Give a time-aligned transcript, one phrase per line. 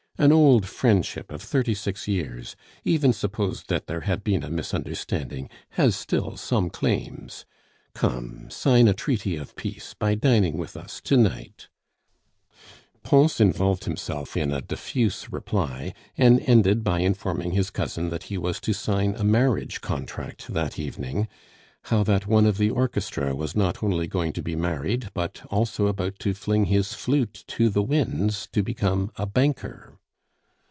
[0.17, 5.49] An old friendship of thirty six years, even suppose that there had been a misunderstanding,
[5.71, 7.43] has still some claims.
[7.95, 11.69] Come, sign a treaty of peace by dining with us to night"
[13.03, 18.37] Pons involved himself in a diffuse reply, and ended by informing his cousin that he
[18.37, 21.27] was to sign a marriage contract that evening;
[21.85, 25.87] how that one of the orchestra was not only going to be married, but also
[25.87, 29.97] about to fling his flute to the winds to become a banker.